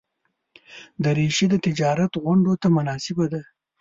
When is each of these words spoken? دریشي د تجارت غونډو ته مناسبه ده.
دریشي 1.03 1.45
د 1.49 1.55
تجارت 1.65 2.11
غونډو 2.23 2.53
ته 2.61 2.67
مناسبه 2.77 3.25
ده. 3.33 3.41